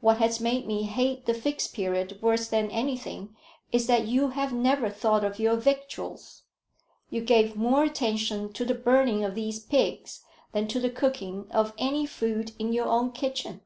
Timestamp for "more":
7.56-7.82